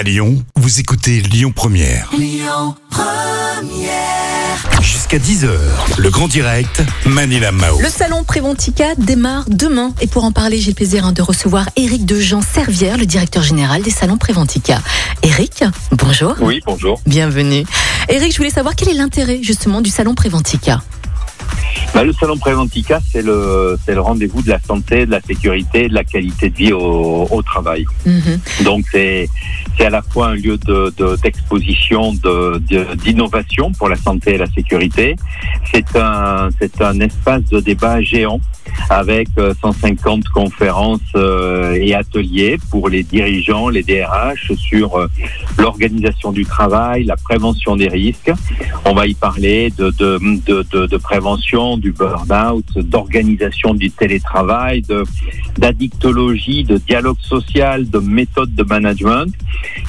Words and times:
À 0.00 0.02
Lyon, 0.02 0.42
vous 0.56 0.80
écoutez 0.80 1.20
Lyon 1.20 1.52
Première. 1.54 2.10
Jusqu'à 4.80 5.18
10h, 5.18 5.50
le 5.98 6.08
grand 6.08 6.26
direct, 6.26 6.82
Manila 7.04 7.52
Mao. 7.52 7.78
Le 7.78 7.88
salon 7.90 8.24
Préventica 8.24 8.94
démarre 8.96 9.44
demain. 9.48 9.92
Et 10.00 10.06
pour 10.06 10.24
en 10.24 10.32
parler, 10.32 10.58
j'ai 10.58 10.70
le 10.70 10.74
plaisir 10.74 11.04
hein, 11.04 11.12
de 11.12 11.20
recevoir 11.20 11.68
Éric 11.76 12.06
Dejean 12.06 12.40
Servière, 12.40 12.96
le 12.96 13.04
directeur 13.04 13.42
général 13.42 13.82
des 13.82 13.90
salons 13.90 14.16
Préventica. 14.16 14.80
Éric, 15.22 15.64
bonjour. 15.92 16.34
Oui, 16.40 16.62
bonjour. 16.64 17.02
Bienvenue. 17.04 17.66
Éric, 18.08 18.32
je 18.32 18.38
voulais 18.38 18.48
savoir 18.48 18.76
quel 18.76 18.88
est 18.88 18.94
l'intérêt 18.94 19.40
justement 19.42 19.82
du 19.82 19.90
salon 19.90 20.14
Préventica. 20.14 20.80
Bah, 21.92 22.04
le 22.04 22.12
salon 22.12 22.38
Préventica, 22.38 23.00
c'est 23.12 23.22
le, 23.22 23.78
c'est 23.84 23.94
le 23.94 24.00
rendez-vous 24.00 24.42
de 24.42 24.48
la 24.48 24.60
santé, 24.60 25.06
de 25.06 25.10
la 25.10 25.20
sécurité, 25.20 25.88
de 25.88 25.94
la 25.94 26.04
qualité 26.04 26.48
de 26.48 26.56
vie 26.56 26.72
au, 26.72 27.26
au 27.30 27.42
travail. 27.42 27.84
Mhm. 28.06 28.40
Donc 28.62 28.84
c'est, 28.92 29.28
c'est 29.80 29.86
à 29.86 29.90
la 29.90 30.02
fois 30.02 30.28
un 30.28 30.34
lieu 30.34 30.58
de, 30.58 30.92
de- 30.98 31.16
d'exposition, 31.22 32.12
de, 32.12 32.58
de- 32.70 32.94
d'innovation 32.96 33.72
pour 33.72 33.88
la 33.88 33.96
santé 33.96 34.34
et 34.34 34.38
la 34.38 34.46
sécurité. 34.50 35.16
C'est 35.72 35.96
un, 35.96 36.50
c'est 36.60 36.82
un 36.82 37.00
espace 37.00 37.44
de 37.46 37.60
débat 37.60 38.02
géant 38.02 38.40
avec 38.90 39.28
euh, 39.38 39.54
150 39.62 40.28
conférences 40.28 41.00
euh, 41.16 41.72
et 41.80 41.94
ateliers 41.94 42.58
pour 42.70 42.88
les 42.90 43.02
dirigeants, 43.02 43.68
les 43.70 43.82
DRH 43.82 44.52
sur 44.54 44.96
euh, 44.96 45.06
l'organisation 45.58 46.30
du 46.30 46.44
travail, 46.44 47.04
la 47.04 47.16
prévention 47.16 47.74
des 47.76 47.88
risques. 47.88 48.30
On 48.84 48.92
va 48.94 49.06
y 49.06 49.14
parler 49.14 49.70
de, 49.78 49.90
de, 49.98 50.18
de, 50.46 50.86
de, 50.86 50.96
prévention 50.98 51.78
du 51.78 51.92
burn-out, 51.92 52.66
d'organisation 52.76 53.72
du 53.74 53.90
télétravail, 53.90 54.82
d'addictologie, 55.58 56.64
de 56.64 56.76
dialogue 56.76 57.18
social, 57.20 57.88
de 57.88 57.98
méthode 57.98 58.54
de 58.54 58.62
management. 58.62 59.32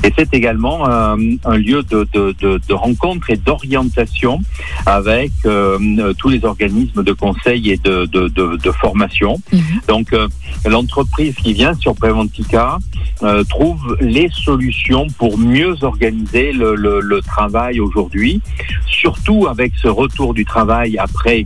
Et 0.04 0.12
c'est 0.18 0.34
également 0.34 0.88
euh, 0.88 1.16
un 1.46 1.58
lieu 1.58 1.84
de, 1.84 2.08
de, 2.14 2.36
de, 2.40 2.60
de 2.68 2.74
rencontre 2.74 3.30
et 3.30 3.38
d'orientation 3.38 4.42
avec 4.86 5.32
euh, 5.46 6.14
tous 6.18 6.30
les 6.30 6.44
organismes 6.46 7.04
de 7.04 7.14
conseil 7.14 7.72
et 7.72 7.78
de, 7.78 8.06
de, 8.06 8.28
de, 8.30 8.58
de 8.58 8.72
formation. 8.72 9.40
Mhm. 9.52 9.62
Donc 9.88 10.14
euh, 10.14 10.28
l'entreprise 10.66 11.36
qui 11.36 11.54
vient 11.54 11.74
sur 11.76 11.96
Preventica 11.96 12.78
euh, 13.24 13.44
trouve 13.44 13.98
les 14.02 14.30
solutions 14.32 15.08
pour 15.18 15.38
mieux 15.38 15.76
organiser 15.82 16.52
le, 16.52 16.76
le, 16.76 17.00
le 17.00 17.22
travail 17.22 17.80
aujourd'hui, 17.80 18.42
surtout 18.88 19.48
avec 19.48 19.74
ce 19.82 19.88
retour 19.88 20.34
du 20.34 20.46
travail 20.46 20.98
après 20.98 21.46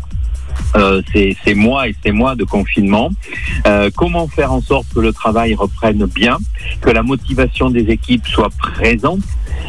euh, 0.76 1.02
ces, 1.14 1.56
mois 1.56 1.88
et 1.88 1.95
ces 2.04 2.12
mois 2.12 2.36
de 2.36 2.44
confinement. 2.44 3.09
Euh, 3.68 3.90
comment 3.95 4.28
faire 4.28 4.52
en 4.52 4.62
sorte 4.62 4.88
que 4.94 5.00
le 5.00 5.14
travail 5.14 5.56
reprenne 5.56 6.06
bien, 6.06 6.38
que 6.82 6.90
la 6.90 7.04
motivation 7.04 7.70
des 7.70 7.90
équipes 7.90 8.28
soit 8.28 8.50
présente 8.58 9.22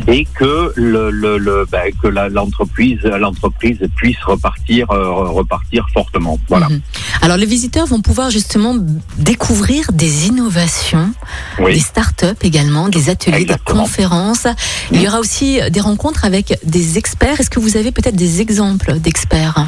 et 0.08 0.24
que 0.24 0.72
le, 0.76 1.10
le, 1.10 1.38
le 1.38 1.66
ben, 1.70 1.90
l'entreprise 2.30 3.00
l'entreprise 3.02 3.78
puisse 3.96 4.22
repartir 4.24 4.90
euh, 4.90 5.10
repartir 5.30 5.86
fortement. 5.92 6.38
Voilà. 6.48 6.68
Mhm. 6.68 6.80
Alors 7.22 7.36
les 7.36 7.46
visiteurs 7.46 7.86
vont 7.86 8.00
pouvoir 8.00 8.30
justement 8.30 8.74
découvrir 9.18 9.90
des 9.92 10.28
innovations, 10.28 11.12
des 11.58 11.78
start-up 11.80 12.38
également, 12.42 12.88
des 12.88 13.10
ateliers, 13.10 13.38
Exactement. 13.42 13.82
des 13.82 13.88
conférences. 13.88 14.46
Il 14.92 15.02
y 15.02 15.08
aura 15.08 15.18
aussi 15.20 15.58
des 15.70 15.80
rencontres 15.80 16.24
avec 16.24 16.58
des 16.64 16.98
experts. 16.98 17.40
Est-ce 17.40 17.50
que 17.50 17.58
vous 17.60 17.76
avez 17.76 17.90
peut-être 17.92 18.16
des 18.16 18.40
exemples 18.40 18.94
d'experts 19.00 19.66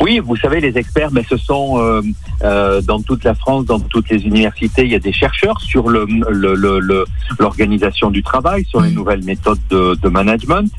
Oui, 0.00 0.18
vous 0.18 0.36
savez, 0.36 0.60
les 0.60 0.76
experts, 0.76 1.10
mais 1.12 1.24
ce 1.28 1.36
sont 1.36 1.78
euh, 1.78 2.02
euh, 2.42 2.80
dans 2.80 3.00
toute 3.00 3.22
la 3.24 3.34
France, 3.34 3.66
dans 3.66 3.78
toutes 3.80 4.08
les 4.10 4.22
universités, 4.22 4.84
il 4.84 4.90
y 4.90 4.94
a 4.96 4.98
des 5.00 5.12
chercheurs 5.12 5.60
sur 5.60 5.88
le 5.88 6.06
le- 6.30 6.54
le- 6.54 6.80
le- 6.80 7.04
l'organisation 7.38 8.10
du 8.10 8.22
travail, 8.22 8.64
sur 8.68 8.80
les 8.80 8.90
nouvelles 8.90 9.22
méthodes 9.24 9.60
de, 9.70 9.94
de 10.02 10.08
management. 10.08 10.70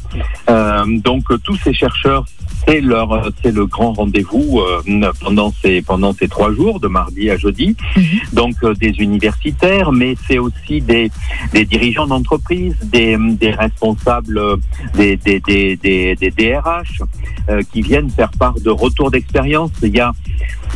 Euh, 0.50 0.84
donc 1.00 1.31
euh, 1.31 1.38
tous 1.44 1.58
ces 1.64 1.73
chercheurs, 1.73 2.25
c'est 2.67 2.81
leur 2.81 3.30
c'est 3.42 3.52
le 3.52 3.66
grand 3.66 3.94
rendez-vous 3.94 4.59
euh, 4.59 5.12
pendant 5.20 5.52
ces 5.62 5.81
pendant 5.81 6.13
ces 6.13 6.28
trois 6.28 6.52
jours, 6.53 6.80
de 6.80 6.88
mardi 6.88 7.30
à 7.30 7.38
jeudi. 7.38 7.75
Mhm. 7.97 8.03
Donc 8.34 8.56
euh, 8.63 8.74
des 8.75 8.94
universitaires, 9.00 9.91
mais 9.91 10.16
c'est 10.28 10.38
aussi 10.40 10.81
des 10.81 11.12
des 11.53 11.66
dirigeants 11.66 12.08
d'entreprise, 12.08 12.75
des 12.84 13.18
des 13.40 13.52
responsables, 13.52 14.38
euh, 14.38 14.58
des 14.96 15.18
des 15.18 15.40
des 15.40 15.75
des, 15.78 16.16
des 16.16 16.31
DRH 16.31 17.02
euh, 17.50 17.62
qui 17.72 17.81
viennent 17.81 18.09
faire 18.09 18.31
part 18.31 18.56
de 18.56 18.69
retours 18.69 19.12
d'expérience. 19.12 19.72
Il 19.84 19.96
y 19.96 20.00
a 20.00 20.12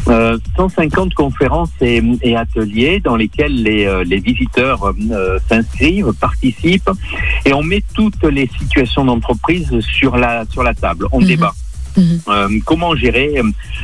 euh, 0.07 0.37
150 0.57 1.13
conférences 1.13 1.71
et, 1.81 2.01
et 2.21 2.35
ateliers 2.35 2.99
dans 2.99 3.15
lesquels 3.15 3.63
les, 3.63 3.85
euh, 3.85 4.03
les 4.03 4.19
visiteurs 4.19 4.83
euh, 5.11 5.39
s'inscrivent, 5.49 6.13
participent, 6.19 6.89
et 7.45 7.53
on 7.53 7.63
met 7.63 7.83
toutes 7.93 8.23
les 8.23 8.47
situations 8.59 9.05
d'entreprise 9.05 9.79
sur 9.81 10.15
la 10.17 10.45
sur 10.49 10.63
la 10.63 10.73
table. 10.73 11.07
On 11.11 11.21
Mhm. 11.21 11.27
débat. 11.27 11.53
Mhm. 11.97 12.19
Euh, 12.28 12.50
comment 12.66 12.95
gérer, 12.95 13.41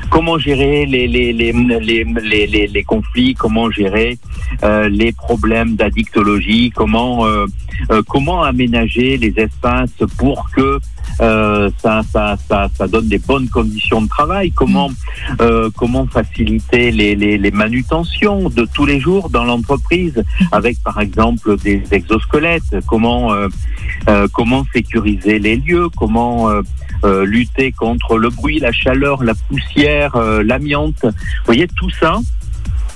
comment 0.10 0.38
gérer 0.38 0.86
les 0.86 1.08
les 1.08 1.32
les 1.32 1.54
les 1.54 2.68
les, 2.68 2.84
conflits, 2.84 3.34
comment 3.36 3.72
gérer 3.72 4.18
euh, 4.64 4.90
les 4.90 5.12
problèmes 5.14 5.76
d'addictologie, 5.76 6.72
comment 6.76 7.26
euh, 7.26 7.46
euh, 7.92 8.02
comment 8.08 8.44
aménager 8.44 9.18
les 9.18 9.34
espaces 9.38 9.92
pour 10.18 10.50
que 10.52 10.80
euh, 11.22 11.70
ça, 11.82 12.02
ça 12.12 12.38
ça 12.48 12.70
ça 12.78 12.88
donne 12.88 13.08
des 13.08 13.20
bonnes 13.20 13.48
conditions 13.48 14.02
de 14.02 14.08
travail, 14.08 14.52
comment 14.52 14.90
euh, 15.40 15.70
comment 15.78 16.06
faciliter 16.08 16.92
les, 16.92 17.16
les 17.16 17.38
les 17.38 17.52
manutentions 17.52 18.50
de 18.50 18.68
tous 18.74 18.86
les 18.86 19.00
jours 19.00 19.30
dans 19.30 19.46
l'entreprise 19.46 20.22
avec 20.52 20.82
par 20.84 21.00
exemple 21.00 21.58
des 21.64 21.82
exosquelettes, 21.92 22.76
comment 22.88 23.34
euh, 23.34 23.48
euh, 24.10 24.28
comment 24.34 24.66
sécuriser 24.74 25.40
les 25.40 25.56
lieux, 25.56 25.88
comment 25.96 26.50
euh, 27.04 27.26
lutter 27.26 27.72
contre 27.72 28.18
le 28.18 28.30
bruit, 28.30 28.60
la 28.60 28.72
chaleur, 28.72 29.24
la 29.24 29.34
poussière, 29.34 30.16
euh, 30.16 30.44
l'amiante. 30.44 31.04
Vous 31.04 31.46
voyez, 31.46 31.68
tout 31.68 31.90
ça 31.90 32.20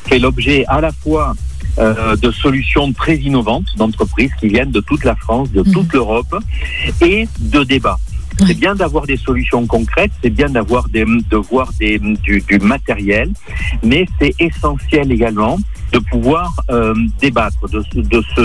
fait 0.07 0.19
l'objet 0.19 0.65
à 0.67 0.81
la 0.81 0.91
fois 0.91 1.33
euh, 1.77 2.15
de 2.15 2.31
solutions 2.31 2.93
très 2.93 3.17
innovantes 3.17 3.75
d'entreprises 3.77 4.31
qui 4.39 4.47
viennent 4.47 4.71
de 4.71 4.79
toute 4.79 5.03
la 5.03 5.15
France, 5.15 5.51
de 5.51 5.63
toute 5.63 5.91
l'Europe, 5.93 6.35
et 7.01 7.27
de 7.39 7.63
débats. 7.63 7.99
C'est 8.45 8.57
bien 8.57 8.75
d'avoir 8.75 9.05
des 9.05 9.17
solutions 9.17 9.65
concrètes, 9.65 10.11
c'est 10.21 10.29
bien 10.29 10.49
d'avoir 10.49 10.89
des, 10.89 11.05
de 11.05 11.37
voir 11.37 11.71
des, 11.79 11.99
du, 11.99 12.41
du 12.41 12.59
matériel, 12.59 13.31
mais 13.81 14.05
c'est 14.19 14.33
essentiel 14.39 15.11
également 15.11 15.57
de 15.91 15.99
pouvoir 15.99 16.53
euh, 16.69 16.93
débattre, 17.19 17.67
de, 17.69 17.81
se- 17.81 17.99
de, 17.99 18.21
se, 18.35 18.41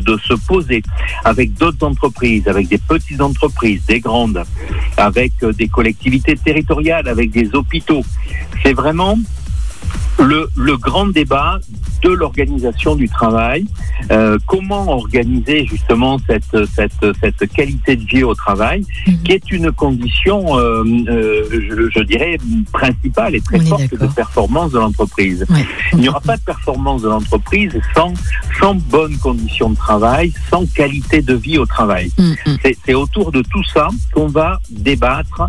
de, 0.00 0.16
se, 0.18 0.34
poser 0.46 0.82
avec 1.24 1.54
d'autres 1.54 1.84
entreprises, 1.86 2.46
avec 2.48 2.68
des 2.68 2.78
petites 2.78 3.20
entreprises, 3.20 3.84
des 3.86 4.00
grandes, 4.00 4.42
avec 4.96 5.32
euh, 5.42 5.52
des 5.52 5.68
collectivités 5.68 6.36
territoriales, 6.36 7.08
avec 7.08 7.30
des 7.30 7.54
hôpitaux. 7.54 8.04
C'est 8.62 8.72
vraiment 8.72 9.18
le, 10.18 10.48
le 10.56 10.76
grand 10.76 11.06
débat 11.06 11.58
de 12.02 12.10
l'organisation 12.10 12.94
du 12.96 13.08
travail. 13.08 13.64
Euh, 14.10 14.38
comment 14.46 14.88
organiser 14.90 15.66
justement 15.66 16.18
cette, 16.26 16.66
cette, 16.74 17.06
cette 17.20 17.52
qualité 17.52 17.96
de 17.96 18.04
vie 18.04 18.22
au 18.22 18.34
travail, 18.34 18.84
Mhm. 19.06 19.22
qui 19.24 19.32
est 19.32 19.50
une 19.50 19.72
condition, 19.72 20.58
euh, 20.58 20.84
euh, 21.08 21.44
je, 21.50 21.90
je 21.90 22.00
dirais, 22.04 22.38
principale 22.72 23.34
et 23.34 23.40
très 23.40 23.60
forte 23.60 23.90
de 23.90 24.06
performance 24.06 24.72
de 24.72 24.78
l'entreprise. 24.78 25.44
Ouais, 25.50 25.64
Il 25.92 25.98
n'y 26.00 26.08
aura 26.08 26.20
pas 26.20 26.36
de 26.36 26.42
performance 26.42 27.02
de 27.02 27.08
l'entreprise 27.08 27.72
sans, 27.94 28.12
sans 28.60 28.74
bonnes 28.74 29.16
conditions 29.18 29.70
de 29.70 29.76
travail, 29.76 30.32
sans 30.50 30.64
qualité 30.66 31.22
de 31.22 31.34
vie 31.34 31.58
au 31.58 31.66
travail. 31.66 32.10
Mhm. 32.18 32.58
C'est 32.84 32.94
autour 32.94 33.32
de 33.32 33.42
tout 33.42 33.64
ça 33.72 33.88
qu'on 34.12 34.28
va 34.28 34.60
débattre 34.70 35.42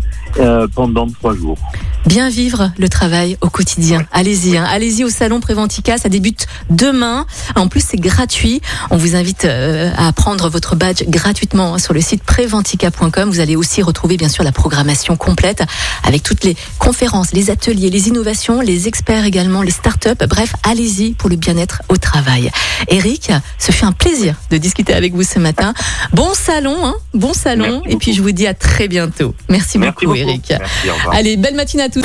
pendant 0.74 1.06
trois 1.08 1.34
jours. 1.34 1.58
Bien 2.06 2.30
vivre 2.30 2.70
le 2.78 2.88
travail 2.88 3.36
au 3.40 3.50
quotidien. 3.50 4.06
Allez-y, 4.12 4.57
hein. 4.58 4.66
allez-y 4.68 5.04
au 5.04 5.10
salon 5.10 5.40
Préventica, 5.40 5.98
ça 5.98 6.08
débute 6.08 6.46
demain. 6.70 7.26
En 7.54 7.68
plus, 7.68 7.84
c'est 7.86 7.96
gratuit. 7.96 8.60
On 8.90 8.96
vous 8.96 9.16
invite 9.16 9.44
euh, 9.44 9.90
à 9.96 10.12
prendre 10.12 10.48
votre 10.48 10.76
badge 10.76 11.04
gratuitement 11.08 11.74
hein, 11.74 11.78
sur 11.78 11.94
le 11.94 12.00
site 12.00 12.22
préventica.com. 12.22 13.30
Vous 13.30 13.40
allez 13.40 13.56
aussi 13.56 13.82
retrouver 13.82 14.16
bien 14.16 14.28
sûr 14.28 14.44
la 14.44 14.52
programmation 14.52 15.16
complète 15.16 15.62
avec 16.04 16.22
toutes 16.22 16.44
les 16.44 16.56
conférences, 16.78 17.32
les 17.32 17.50
ateliers, 17.50 17.90
les 17.90 18.08
innovations, 18.08 18.60
les 18.60 18.88
experts 18.88 19.24
également, 19.24 19.62
les 19.62 19.70
startups. 19.70 20.26
Bref, 20.28 20.52
allez-y 20.62 21.12
pour 21.12 21.30
le 21.30 21.36
bien-être 21.36 21.82
au 21.88 21.96
travail. 21.96 22.50
Eric, 22.88 23.30
ce 23.58 23.72
fut 23.72 23.84
un 23.84 23.92
plaisir 23.92 24.34
de 24.50 24.58
discuter 24.58 24.94
avec 24.94 25.14
vous 25.14 25.22
ce 25.22 25.38
matin. 25.38 25.74
Bon 26.12 26.34
salon, 26.34 26.76
hein, 26.84 26.94
bon 27.14 27.32
salon. 27.32 27.80
Merci 27.84 27.94
Et 27.94 27.96
puis 27.96 28.12
je 28.12 28.22
vous 28.22 28.32
dis 28.32 28.46
à 28.46 28.54
très 28.54 28.88
bientôt. 28.88 29.34
Merci, 29.48 29.78
Merci 29.78 29.78
beaucoup, 29.78 30.06
beaucoup. 30.06 30.16
Eric. 30.16 30.50
Merci. 30.50 31.08
Allez, 31.12 31.36
belle 31.36 31.54
matinée 31.54 31.84
à 31.84 31.88
tous. 31.88 32.04